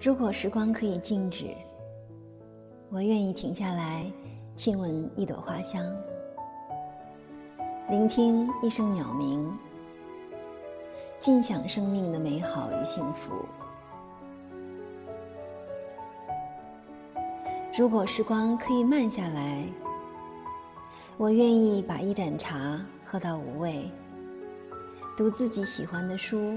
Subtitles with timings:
[0.00, 1.46] 如果时光可以静止，
[2.88, 4.08] 我愿意停下来，
[4.54, 5.84] 亲吻一朵花香，
[7.90, 9.52] 聆听一声鸟鸣，
[11.18, 13.32] 尽享生命的美好与幸福。
[17.76, 19.64] 如果时光可以慢下来，
[21.16, 23.90] 我愿意把一盏茶喝到无味，
[25.16, 26.54] 读自己喜欢的书，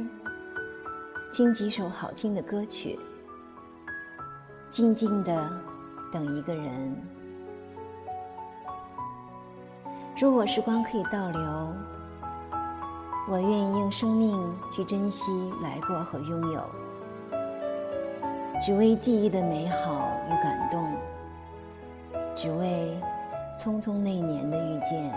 [1.34, 2.99] 听几首好听的歌曲，
[4.71, 5.52] 静静的
[6.11, 6.95] 等一个人。
[10.17, 11.67] 如果时光可以倒流，
[13.29, 15.31] 我愿意用生命去珍惜
[15.62, 16.65] 来过和拥有，
[18.59, 20.91] 只为记忆的美好与感动，
[22.35, 22.98] 只为。
[23.53, 25.12] 匆匆那年的遇见，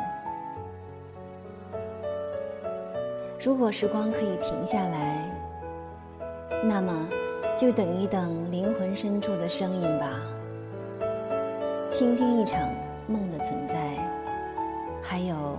[3.40, 5.24] 如果时光可以停下来，
[6.64, 6.92] 那么
[7.56, 10.20] 就等一等灵魂深处的声音吧，
[11.88, 12.68] 倾听一场
[13.06, 13.96] 梦的存在，
[15.00, 15.56] 还有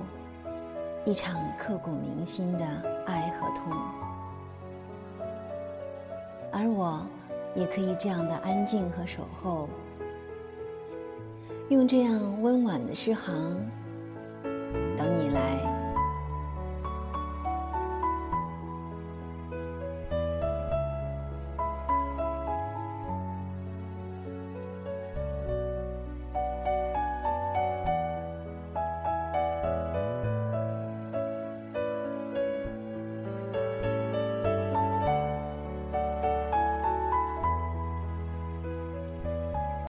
[1.06, 2.66] 一场刻骨铭心的
[3.06, 3.72] 爱和痛，
[6.52, 7.00] 而我
[7.56, 9.70] 也可以这样的安静和守候。
[11.70, 13.34] 用这样温婉的诗行，
[14.98, 15.75] 等你来。